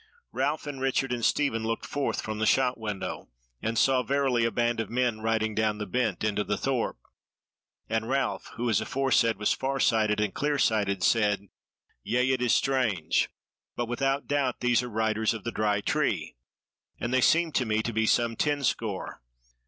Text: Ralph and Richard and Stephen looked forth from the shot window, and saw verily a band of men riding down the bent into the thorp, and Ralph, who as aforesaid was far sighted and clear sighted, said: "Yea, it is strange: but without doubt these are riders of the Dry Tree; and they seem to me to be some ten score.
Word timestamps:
Ralph 0.31 0.65
and 0.65 0.81
Richard 0.81 1.13
and 1.13 1.23
Stephen 1.23 1.63
looked 1.63 1.85
forth 1.85 2.21
from 2.21 2.39
the 2.39 2.47
shot 2.47 2.79
window, 2.79 3.29
and 3.61 3.77
saw 3.77 4.01
verily 4.01 4.45
a 4.45 4.51
band 4.51 4.79
of 4.79 4.89
men 4.89 5.19
riding 5.21 5.53
down 5.53 5.77
the 5.77 5.85
bent 5.85 6.23
into 6.23 6.43
the 6.43 6.57
thorp, 6.57 6.97
and 7.87 8.09
Ralph, 8.09 8.49
who 8.55 8.67
as 8.67 8.81
aforesaid 8.81 9.37
was 9.37 9.53
far 9.53 9.79
sighted 9.79 10.19
and 10.19 10.33
clear 10.33 10.57
sighted, 10.57 11.03
said: 11.03 11.49
"Yea, 12.01 12.31
it 12.31 12.41
is 12.41 12.55
strange: 12.55 13.29
but 13.75 13.85
without 13.87 14.25
doubt 14.25 14.61
these 14.61 14.81
are 14.81 14.89
riders 14.89 15.35
of 15.35 15.43
the 15.43 15.51
Dry 15.51 15.81
Tree; 15.81 16.35
and 16.99 17.13
they 17.13 17.21
seem 17.21 17.51
to 17.51 17.65
me 17.67 17.83
to 17.83 17.93
be 17.93 18.07
some 18.07 18.35
ten 18.35 18.63
score. 18.63 19.21